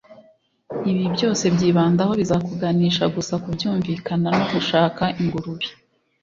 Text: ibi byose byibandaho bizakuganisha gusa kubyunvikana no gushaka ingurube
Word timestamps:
ibi 0.91 1.05
byose 1.15 1.43
byibandaho 1.55 2.11
bizakuganisha 2.19 3.03
gusa 3.15 3.33
kubyunvikana 3.43 4.27
no 4.37 4.43
gushaka 4.53 5.03
ingurube 5.21 5.67